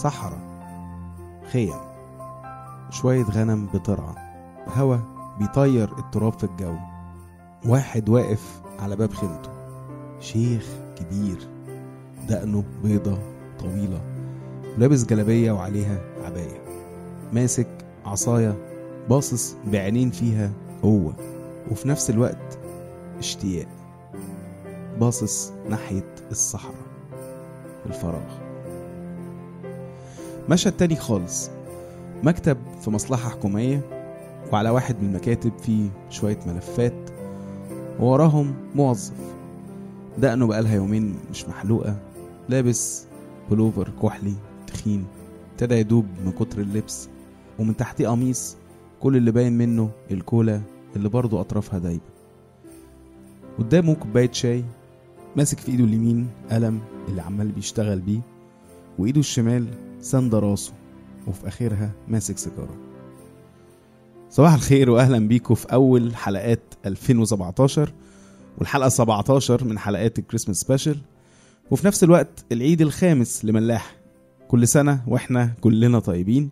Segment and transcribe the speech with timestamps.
[0.00, 0.40] صحراء
[1.52, 1.74] خيم
[2.90, 4.14] شوية غنم بترعى
[4.76, 4.96] هوا
[5.38, 6.74] بيطير التراب في الجو.
[7.66, 9.50] واحد واقف على باب خيمته
[10.20, 11.48] شيخ كبير
[12.28, 13.18] دقنه بيضة
[13.58, 14.00] طويلة
[14.76, 16.64] ولابس جلابية وعليها عباية.
[17.32, 18.56] ماسك عصاية
[19.08, 20.50] باصص بعينين فيها
[20.84, 21.12] هو
[21.70, 22.58] وفي نفس الوقت
[23.18, 23.68] اشتياق
[25.00, 26.74] باصص ناحية الصحراء
[27.86, 28.49] الفراغ.
[30.50, 31.50] مشهد تاني خالص.
[32.22, 33.80] مكتب في مصلحة حكومية
[34.52, 37.10] وعلى واحد من المكاتب فيه شوية ملفات
[38.00, 39.12] ووراهم موظف.
[40.18, 41.96] دقنه بقالها يومين مش محلوقة
[42.48, 43.06] لابس
[43.50, 44.34] بلوفر كحلي
[44.66, 45.04] تخين
[45.52, 47.08] ابتدى يدوب من كتر اللبس
[47.58, 48.56] ومن تحتيه قميص
[49.00, 50.60] كل اللي باين منه الكولا
[50.96, 52.04] اللي برضه أطرافها دايبة.
[53.58, 54.64] قدامه كوباية شاي
[55.36, 58.20] ماسك في إيده اليمين قلم اللي عمال بيشتغل بيه
[58.98, 59.66] وإيده الشمال
[60.00, 60.72] سند راسه
[61.26, 62.76] وفي آخرها ماسك سيجارة.
[64.30, 67.92] صباح الخير واهلا بيكم في أول حلقات 2017
[68.58, 70.96] والحلقة 17 من حلقات الكريسماس سبيشال
[71.70, 73.96] وفي نفس الوقت العيد الخامس لملاح.
[74.48, 76.50] كل سنة وإحنا كلنا طيبين.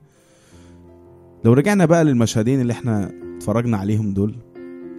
[1.45, 4.35] لو رجعنا بقى للمشهدين اللي إحنا اتفرجنا عليهم دول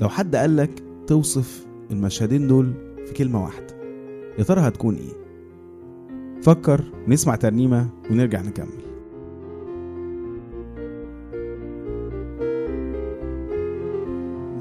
[0.01, 2.73] لو حد قالك توصف المشهدين دول
[3.07, 3.75] في كلمة واحدة
[4.39, 5.18] يا ترى هتكون إيه؟
[6.43, 8.79] فكر نسمع ترنيمة ونرجع نكمل.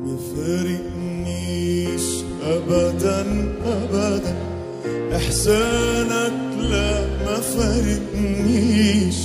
[0.05, 2.03] ما فارقنيش
[2.43, 3.21] ابدا
[3.65, 4.37] ابدا.
[5.17, 9.17] إحسانك لا ما فارقنيش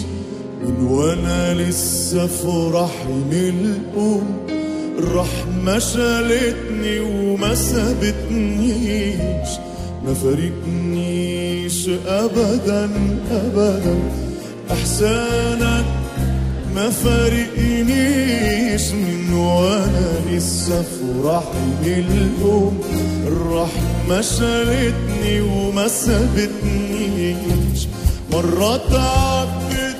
[0.64, 4.38] من وأنا لسه في رحم الأم.
[4.98, 9.50] الرحمة شالتني وما سابتنيش.
[10.06, 11.53] ما فارقنيش
[12.08, 12.90] ابدا
[13.32, 14.00] ابدا.
[14.72, 15.86] احسانك
[16.76, 22.80] ما فارقنيش من وأنا لسه في رحم الأم.
[23.28, 27.88] الرحمة شالتني وما سابتنيش
[28.34, 29.96] مرة تعبت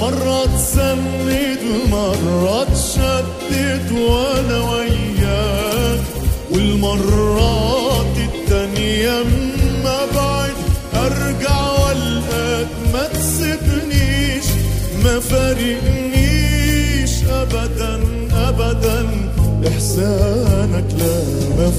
[0.00, 1.58] مرة تسند
[1.90, 6.00] مرة تشدد وأنا وياك.
[6.50, 9.22] والمرات التانية
[15.32, 18.00] فارقنيش ابدا
[18.48, 19.06] ابدا.
[19.68, 21.16] إحسانك لا
[21.56, 21.70] ما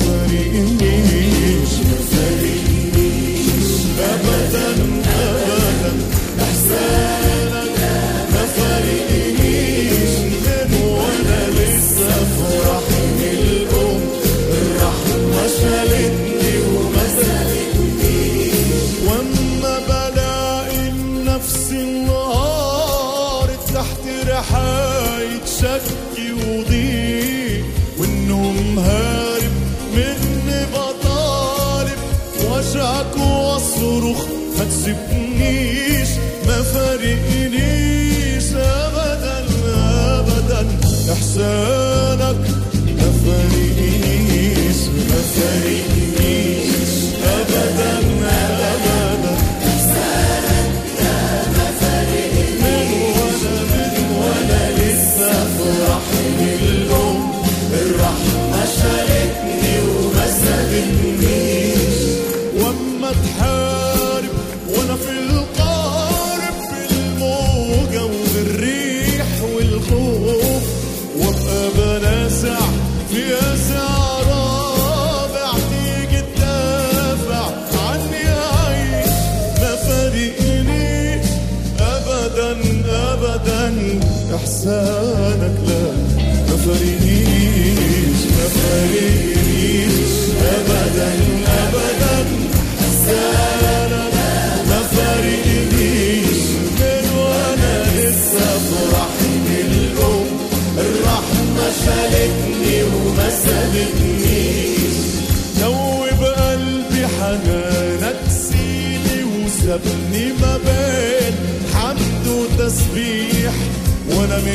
[34.88, 35.23] ما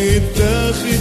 [0.08, 1.00] وأنا متاخد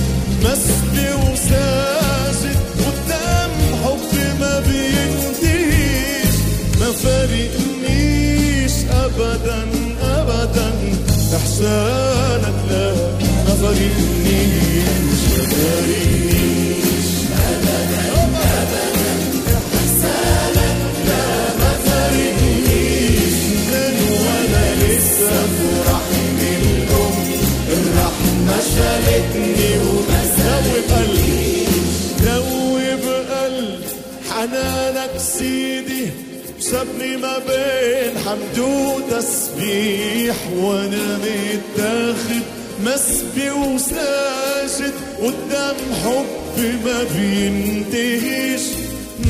[38.37, 42.41] حمد وتسبيح وأنا متاخد
[42.85, 48.61] مسبي وساجد قدام حب ما بينتهيش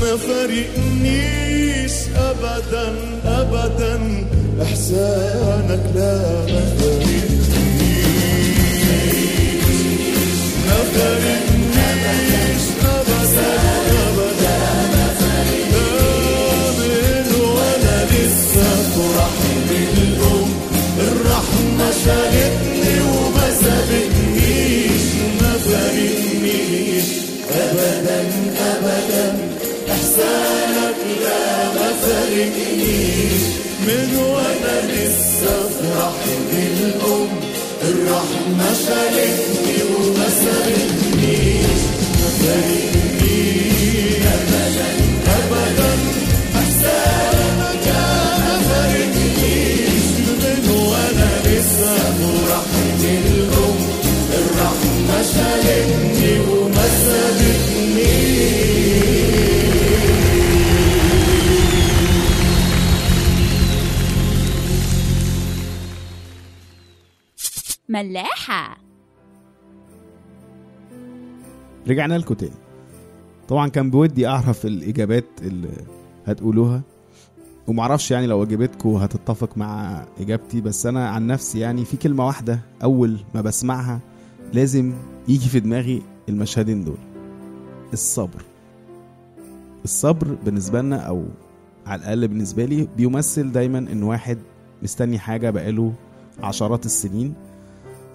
[0.01, 2.95] ما فارقنيش ابدا
[3.25, 4.00] ابدا
[4.62, 6.18] إحسانك لا
[6.48, 7.48] ما فارقنيش
[10.68, 13.67] ما فارقنيش ابدا.
[38.57, 39.17] Nossa
[71.88, 72.52] رجعنا لكم تاني.
[73.48, 75.70] طبعا كان بودي أعرف الإجابات اللي
[76.26, 76.82] هتقولوها
[77.68, 82.60] ومعرفش يعني لو إجابتكم هتتفق مع إجابتي بس أنا عن نفسي يعني في كلمة واحدة
[82.84, 84.00] أول ما بسمعها
[84.54, 84.94] لازم
[85.28, 86.98] يجي في دماغي المشهدين دول.
[87.94, 88.42] الصبر.
[89.84, 91.26] الصبر بالنسبة لنا أو
[91.86, 94.38] على الأقل بالنسبة لي بيمثل دايما إن واحد
[94.84, 95.94] مستني حاجة بقاله
[96.44, 97.34] عشرات السنين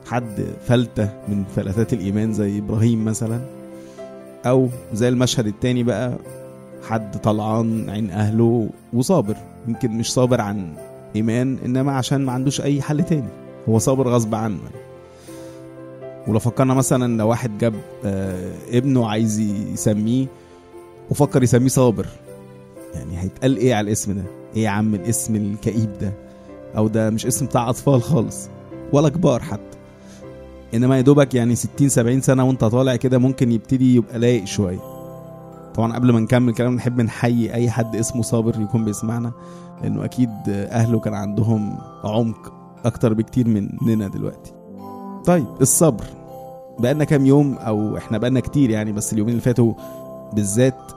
[0.06, 3.40] حد فلتة من فلتات الإيمان زي إبراهيم مثلا؟
[4.46, 6.18] أو زي المشهد التاني بقى
[6.88, 9.36] حد طلعان عين أهله وصابر.
[9.68, 10.74] يمكن مش صابر عن
[11.16, 13.28] إيمان إنما عشان ما عندوش أي حل تاني.
[13.68, 14.58] هو صابر غصب عنه.
[16.28, 17.74] ولو فكرنا مثلا لو واحد جاب
[18.04, 19.38] آه ابنه عايز
[19.72, 20.26] يسميه
[21.10, 22.06] وفكر يسميه صابر.
[22.94, 24.22] يعني هيتقال إيه على الاسم ده؟
[24.56, 26.12] إيه يا عم الاسم الكئيب ده؟
[26.76, 28.48] أو ده مش اسم بتاع أطفال خالص.
[28.92, 29.78] ولا كبار حتى.
[30.74, 34.78] إنما يا دوبك يعني 60 70 سنة وأنت طالع كده ممكن يبتدي يبقى لايق شوية.
[35.74, 39.32] طبعا قبل ما نكمل كلام نحب نحيي أي حد اسمه صابر يكون بيسمعنا
[39.82, 42.52] لأنه أكيد أهله كان عندهم عمق
[42.84, 43.48] أكتر بكتير
[43.82, 44.52] مننا دلوقتي.
[45.24, 46.04] طيب الصبر.
[46.78, 49.72] بقالنا كام يوم أو إحنا بقالنا كتير يعني بس اليومين اللي فاتوا
[50.32, 50.92] بالذات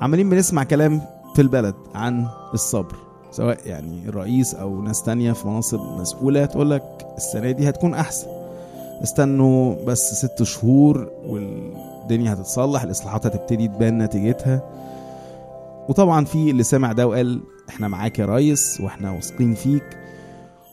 [0.00, 1.00] عمالين بنسمع كلام
[1.34, 2.94] في البلد عن الصبر.
[3.30, 8.26] سواء يعني الرئيس أو ناس تانية في مناصب مسؤولة تقول لك السنة دي هتكون أحسن.
[9.02, 14.62] استنوا بس ست شهور والدنيا هتتصلح الإصلاحات هتبتدي تبان نتيجتها.
[15.88, 19.98] وطبعا في اللي سمع ده وقال إحنا معاك يا ريس وإحنا واثقين فيك.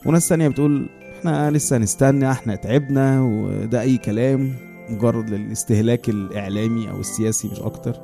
[0.06, 0.88] وناس تانية بتقول
[1.18, 4.54] إحنا لسه هنستنى إحنا تعبنا وده أي كلام
[4.90, 8.00] مجرد للاستهلاك الإعلامي أو السياسي مش أكتر.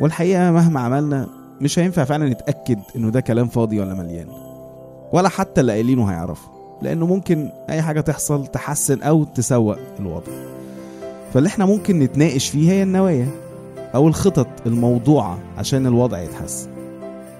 [0.00, 1.28] والحقيقة مهما عملنا
[1.60, 4.28] مش هينفع فعلا نتأكد إنه ده كلام فاضي ولا مليان.
[5.12, 10.32] ولا حتى اللي قايلينه هيعرفوا لأنه ممكن أي حاجة تحصل تحسن أو تسوء الوضع.
[11.34, 13.28] فاللي إحنا ممكن نتناقش فيه هي النوايا
[13.94, 16.68] أو الخطط الموضوعة عشان الوضع يتحسن.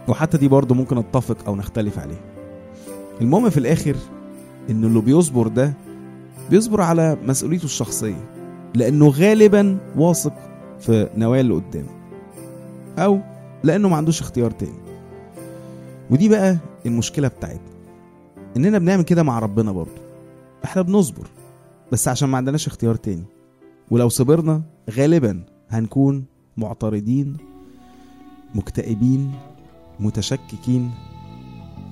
[0.08, 2.20] وحتى دي برضه ممكن نتفق أو نختلف عليها.
[3.20, 3.96] المهم في الآخر
[4.70, 5.72] إن اللي بيصبر ده
[6.50, 8.24] بيصبر على مسؤوليته الشخصية
[8.74, 10.32] لأنه غالبا واثق
[10.80, 11.88] في نوايا اللي قدامه.
[12.98, 13.18] أو
[13.64, 14.82] لأنه ما عندوش اختيار تاني.
[16.10, 16.56] ودي بقى
[16.86, 17.71] المشكلة بتاعتنا.
[18.56, 20.00] إننا بنعمل كده مع ربنا برضه.
[20.64, 21.26] إحنا بنصبر.
[21.92, 23.24] بس عشان ما عندناش اختيار تاني.
[23.90, 26.24] ولو صبرنا غالبا هنكون
[26.56, 27.36] معترضين
[28.54, 29.32] مكتئبين
[30.00, 30.90] متشككين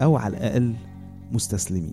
[0.02, 0.74] أو على الأقل
[1.32, 1.92] مستسلمين.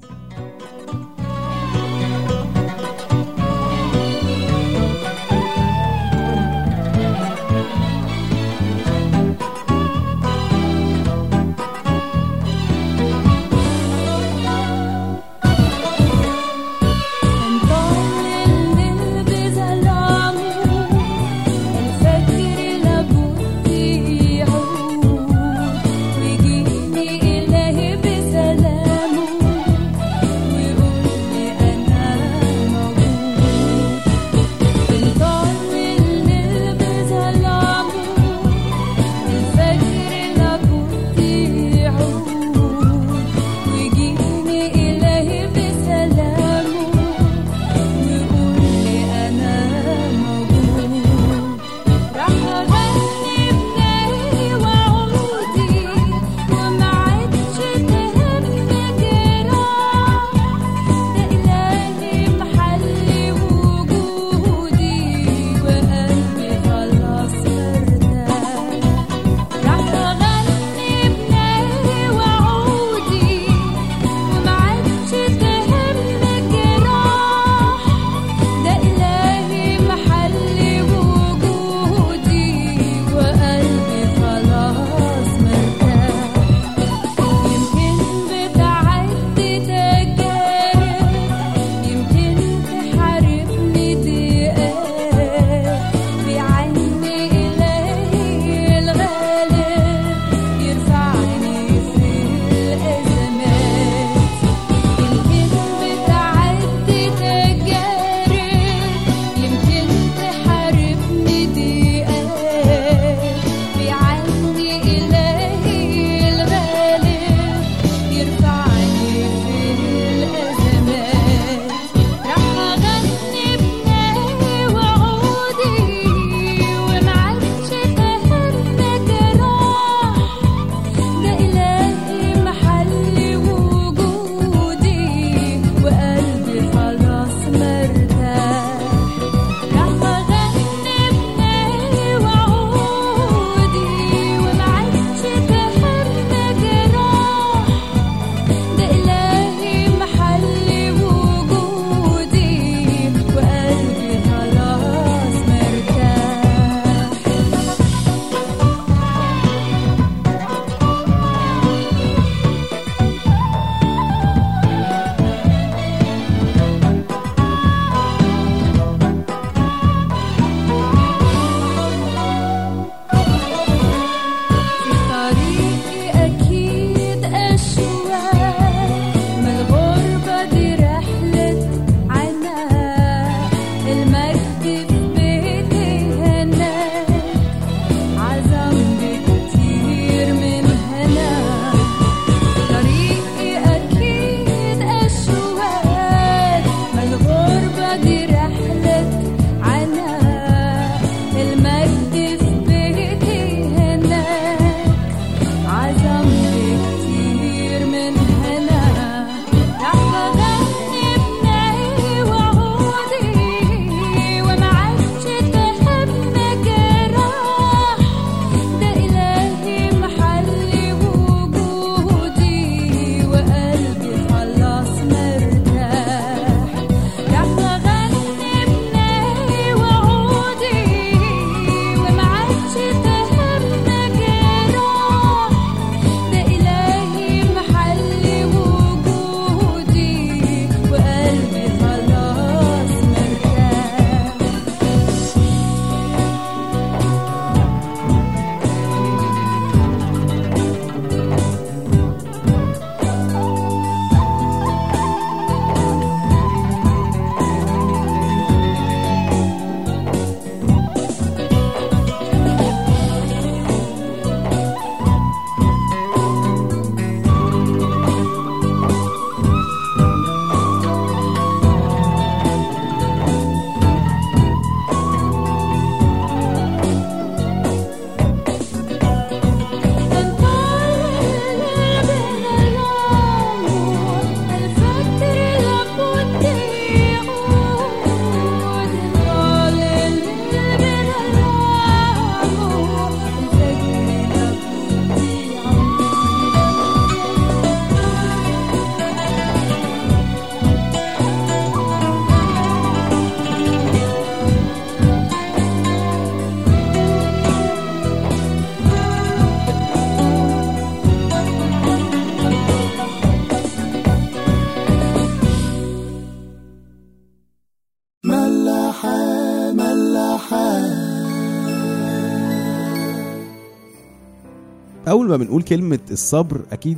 [325.28, 326.98] اول ما بنقول كلمة الصبر أكيد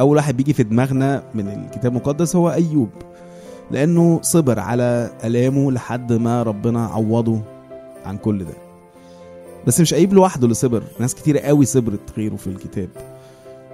[0.00, 2.88] أول واحد بيجي في دماغنا من الكتاب المقدس هو أيوب
[3.70, 7.40] لأنه صبر على ألامه لحد ما ربنا عوضه
[8.04, 8.54] عن كل ده.
[9.66, 12.88] بس مش ايوب لوحده اللي صبر ناس كتير قوي صبرت غيره في الكتاب.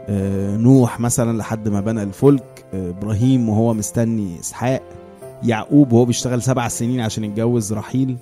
[0.08, 4.82] آه، نوح مثلا لحد ما بنى الفلك آه، إبراهيم وهو مستني إسحاق
[5.42, 8.16] يعقوب وهو بيشتغل سبع سنين عشان يتجوز رحيل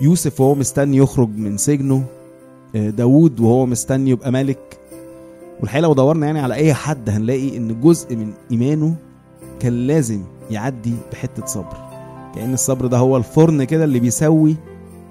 [0.00, 2.04] يوسف وهو مستني يخرج من سجنه
[2.74, 4.78] داوود وهو مستني يبقى ملك
[5.60, 8.94] والحقيقة لو دورنا يعني على أي حد هنلاقي إن جزء من إيمانه
[9.60, 11.76] كان لازم يعدي بحتة صبر.
[12.34, 14.56] كأن الصبر ده هو الفرن كده اللي بيسوي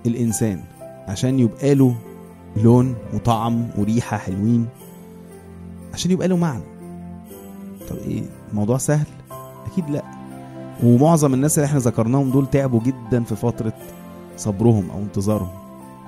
[0.05, 0.59] الإنسان
[1.07, 1.95] عشان يبقى له
[2.63, 4.65] لون وطعم وريحة حلوين
[5.93, 6.63] عشان يبقى له معنى.
[7.89, 9.07] طب إيه الموضوع سهل؟
[9.71, 10.03] أكيد لأ.
[10.83, 13.73] ومعظم الناس اللي إحنا ذكرناهم دول تعبوا جدا في فترة
[14.37, 15.62] صبرهم أو انتظارهم.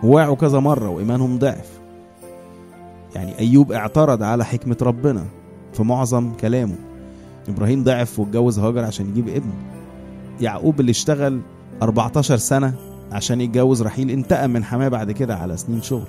[0.05, 1.79] ووقعوا كذا مرة وإيمانهم ضعف.
[3.15, 5.25] يعني أيوب اعترض على حكمة ربنا
[5.73, 6.75] في معظم كلامه.
[7.49, 9.53] إبراهيم ضعف واتجوز هاجر عشان يجيب ابن.
[10.41, 11.41] يعقوب اللي اشتغل
[11.81, 12.73] 14 سنة
[13.11, 16.07] عشان يتجوز رحيل انتقم من حماة بعد كده على سنين شغل.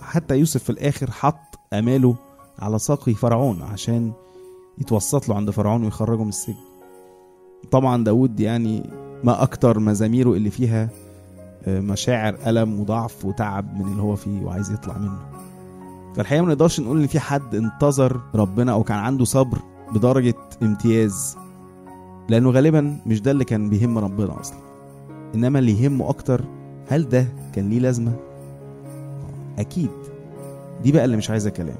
[0.00, 2.14] حتى يوسف في الآخر حط أماله
[2.58, 4.12] على ساقي فرعون عشان
[4.78, 6.54] يتوسط له عند فرعون ويخرجه من السجن.
[7.70, 8.90] طبعا داود يعني
[9.24, 10.88] ما أكتر مزاميره اللي فيها
[11.68, 15.18] مشاعر ألم وضعف وتعب من اللي هو فيه وعايز يطلع منه.
[16.16, 19.58] فالحقيقة ما نقدرش نقول إن في حد انتظر ربنا أو كان عنده صبر
[19.94, 21.36] بدرجة امتياز
[22.28, 24.58] لأنه غالبا مش ده اللي كان بيهم ربنا أصلا.
[25.34, 26.44] إنما اللي يهمه أكتر
[26.88, 28.12] هل ده كان ليه لازمة؟
[29.58, 29.90] أكيد.
[30.82, 31.76] دي بقى اللي مش عايزة كلام.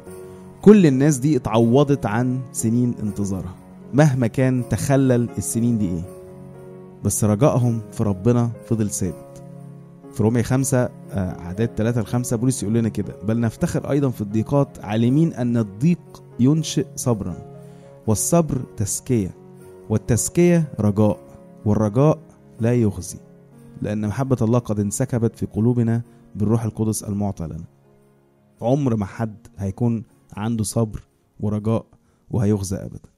[0.63, 3.55] كل الناس دي اتعوضت عن سنين انتظارها.
[3.95, 6.03] مهما كان تخلل السنين دي إيه.
[7.05, 9.30] بس رجائهم في ربنا فضل ثابت.
[10.13, 10.91] في رومية خمسة آه،
[11.39, 16.23] أعداد ثلاثة لخمسة بولس يقول لنا كده بل نفتخر أيضا في الضيقات عالمين أن الضيق
[16.41, 17.37] ينشئ صبرا
[18.07, 19.35] والصبر تزكية
[19.89, 21.19] والتزكية رجاء
[21.65, 22.19] والرجاء
[22.61, 23.19] لا يخزي
[23.83, 26.03] لأن محبة الله قد انسكبت في قلوبنا
[26.35, 27.65] بالروح القدس المعطى لنا.
[28.63, 31.03] عمر ما حد هيكون عنده صبر
[31.41, 31.87] ورجاء
[32.31, 33.10] وهيخزى أبدا.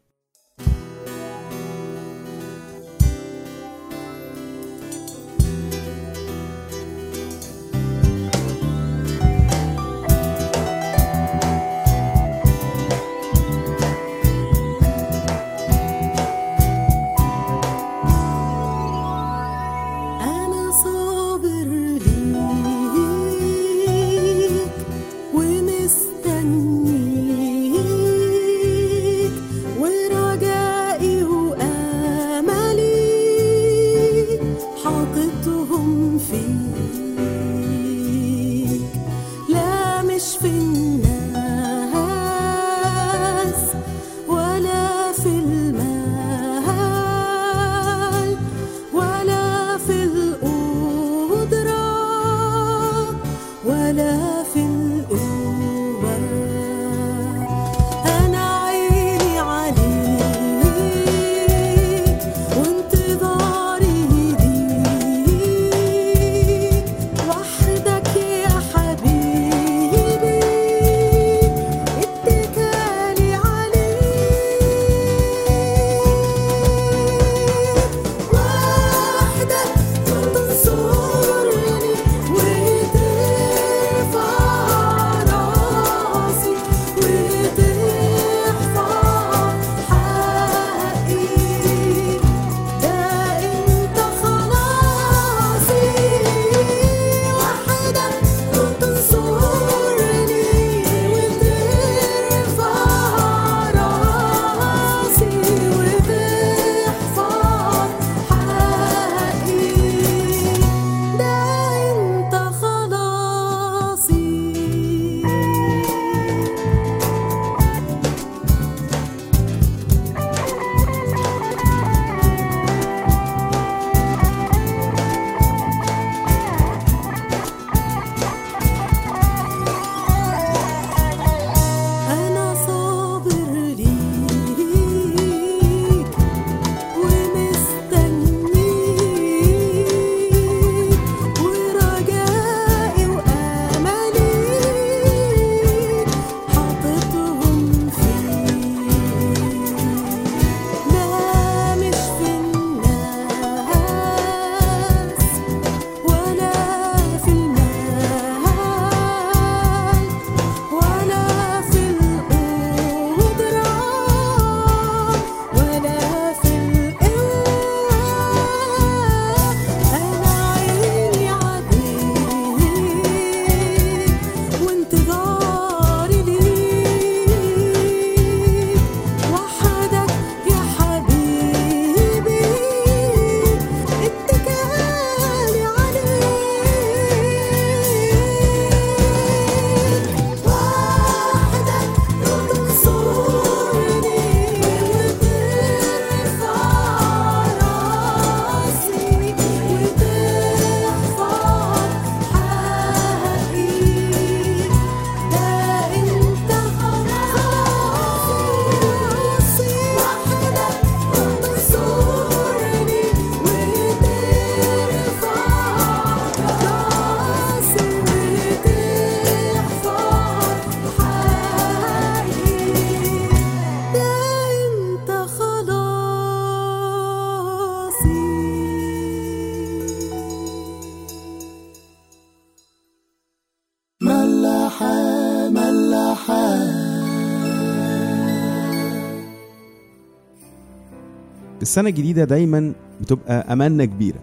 [241.73, 244.19] السنة الجديدة دايما بتبقى أماننا كبيرة.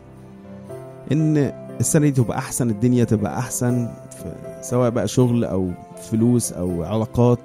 [1.12, 1.38] إن
[1.80, 3.90] السنة دي تبقى أحسن الدنيا تبقى أحسن
[4.62, 5.72] سواء بقى شغل أو
[6.12, 7.40] فلوس أو علاقات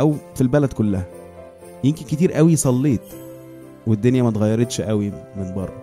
[0.00, 1.04] أو في البلد كلها.
[1.84, 3.00] يمكن كتير قوي صليت
[3.86, 5.82] والدنيا ما اتغيرتش قوي من بره.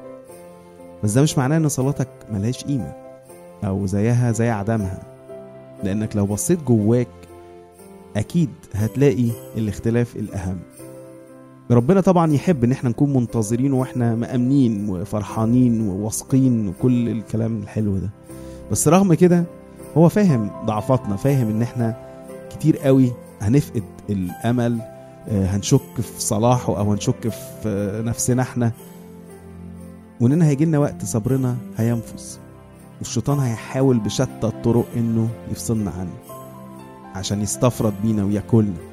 [1.03, 2.93] بس ده مش معناه إن صلاتك ملهاش قيمة
[3.63, 4.99] أو زيها زي عدمها.
[5.83, 7.07] لأنك لو بصيت جواك
[8.15, 10.59] أكيد هتلاقي الاختلاف الأهم.
[11.71, 18.09] ربنا طبعا يحب إن إحنا نكون منتظرين وإحنا مأمنين وفرحانين وواثقين وكل الكلام الحلو ده.
[18.71, 19.43] بس رغم كده
[19.97, 21.95] هو فاهم ضعفاتنا فاهم إن إحنا
[22.49, 24.81] كتير قوي هنفقد الأمل
[25.27, 27.29] آه، هنشك في صلاحه أو هنشك
[27.63, 28.71] في نفسنا إحنا.
[30.21, 32.23] وإننا هيجي لنا وقت صبرنا هينفذ.
[32.99, 36.39] والشيطان هيحاول بشتى الطرق إنه يفصلنا عنه
[37.15, 38.88] عشان يستفرد بينا وياكلنا.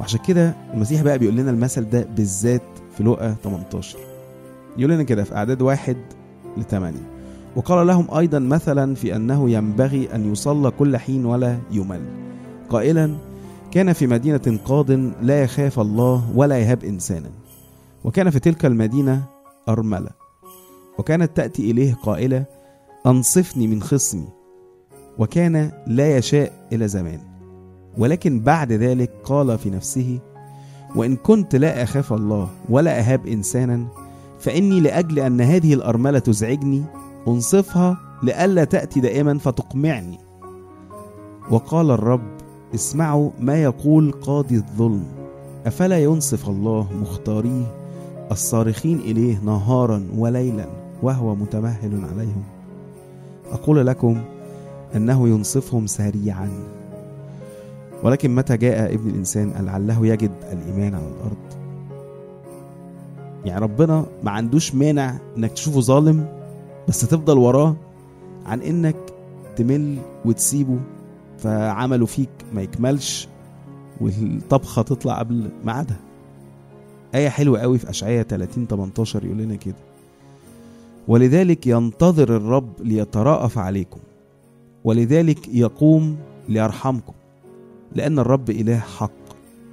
[0.00, 2.62] وعشان كده المسيح بقى بيقول لنا المثل ده بالذات
[2.96, 3.98] في لقا 18
[4.76, 5.96] يقول لنا كده في أعداد واحد
[6.56, 7.10] لثمانية
[7.56, 12.02] وقال لهم أيضا مثلا في أنه ينبغي أن يصلى كل حين ولا يمل.
[12.70, 13.14] قائلا
[13.70, 14.90] كان في مدينة قاض
[15.22, 17.30] لا يخاف الله ولا يهاب إنسانا.
[18.04, 19.24] وكان في تلك المدينة
[19.68, 20.10] أرملة.
[20.98, 22.44] وكانت تأتي إليه قائلة
[23.06, 24.28] أنصفني من خصمي.
[25.18, 27.20] وكان لا يشاء إلى زمان.
[27.98, 30.18] ولكن بعد ذلك قال في نفسه
[30.96, 33.86] وإن كنت لا أخاف الله ولا أهاب إنسانا
[34.40, 36.84] فإني لأجل أن هذه الأرملة تزعجني
[37.28, 40.18] أنصفها لئلا تأتي دائما فتقمعني.
[41.50, 42.34] وقال الرب
[42.74, 45.04] اسمعوا ما يقول قاضي الظلم
[45.66, 47.74] أفلا ينصف الله مختاريه؟
[48.30, 50.66] الصارخين إليه نهارا وليلا
[51.02, 52.42] وهو متمهل عليهم.
[53.52, 54.22] أقول لكم
[54.96, 56.50] أنه ينصفهم سريعا.
[58.02, 61.64] ولكن متى جاء ابن الإنسان لعله يجد الإيمان على الأرض؟
[63.44, 66.26] يعني ربنا ما عندوش مانع إنك تشوفه ظالم
[66.88, 67.76] بس تفضل وراه
[68.46, 68.96] عن إنك
[69.56, 70.78] تمل وتسيبه
[71.38, 73.28] فعمله فيك ما يكملش
[74.00, 75.96] والطبخة تطلع قبل ميعادها.
[77.14, 79.74] آية حلوة قوي في أشعية 30 18 يقول لنا كده
[81.08, 84.00] ولذلك ينتظر الرب ليتراءف عليكم
[84.84, 86.16] ولذلك يقوم
[86.48, 87.12] ليرحمكم.
[87.94, 89.10] لأن الرب إله حق.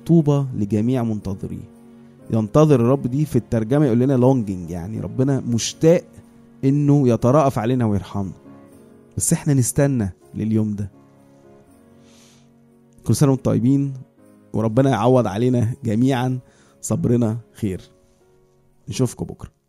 [0.05, 1.71] طوبى لجميع منتظريه.
[2.33, 6.03] ينتظر الرب دي في الترجمة يقول لنا لونجينج يعني ربنا مشتاق
[6.63, 8.33] إنه يتراءف علينا ويرحمنا.
[9.17, 10.91] بس إحنا نستنى لليوم ده.
[13.03, 13.93] كل سنة وأنتم طيبين
[14.53, 16.39] وربنا يعوض علينا جميعا
[16.81, 17.81] صبرنا خير.
[18.89, 19.60] نشوفكم بكرة.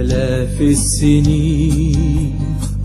[0.00, 2.32] آلاف السنين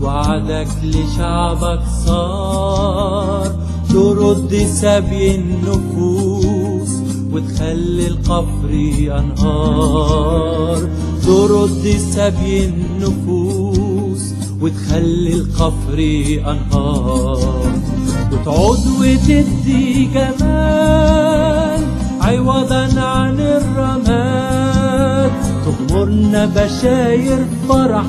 [0.00, 3.56] وعدك لشعبك صار
[3.90, 6.90] ترد سبي النفوس
[7.32, 8.70] وتخلي القفر
[9.18, 10.88] أنهار
[11.26, 14.22] ترد سبي النفوس
[14.60, 15.98] وتخلي القفر
[16.52, 17.72] أنهار
[18.32, 21.82] وتعود وتدي جمال
[22.20, 24.31] عوضا عن الرماد
[25.72, 28.06] تغمرنا بشاير فرح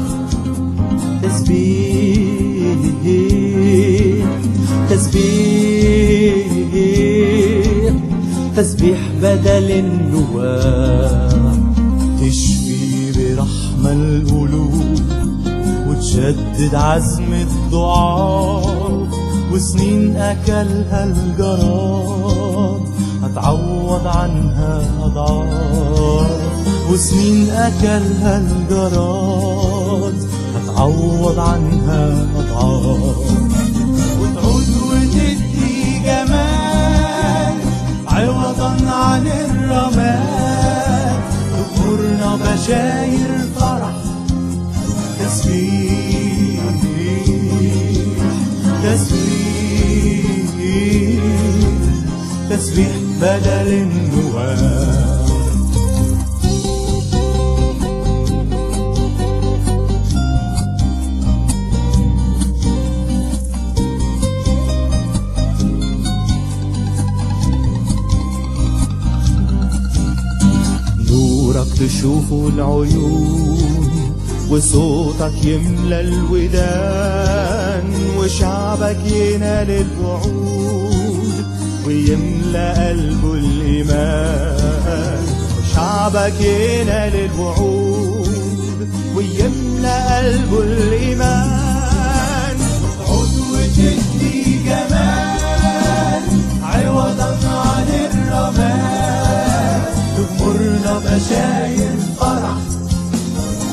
[1.24, 2.78] تسبيح
[4.90, 6.48] تسبيح
[8.56, 11.54] تسبيح بدل النواح
[12.22, 15.00] تشفي برحمة القلوب
[15.88, 19.08] وتشدد عزم الضعاف
[19.52, 22.82] وسنين أكلها الجراد.
[23.24, 26.53] هتعوض عنها أضعاف.
[26.90, 33.18] وسنين أكلها الجراد هتعوض عنها أضعاف
[34.20, 37.56] وتعود وتدي جمال
[38.08, 41.22] عوضا عن الرماد
[41.76, 43.94] تغمرنا بشاير فرح
[45.20, 46.64] تسبيح
[48.84, 50.26] تسبيح
[52.50, 52.92] تسبيح
[53.22, 55.03] بدل النواه
[71.64, 74.14] نورك تشوفه العيون
[74.50, 77.84] وصوتك يملى الودان
[78.18, 81.46] وشعبك ينال الوعود
[81.88, 85.24] ويملى قلبه الإيمان.
[85.60, 88.28] وشعبك ينال الوعود
[89.16, 92.58] ويملأ قلبه الإيمان.
[93.08, 96.24] عضو تدي جمال
[96.64, 99.03] عوضا عن الرماد
[100.44, 102.58] تغمرنا بشاير فرح.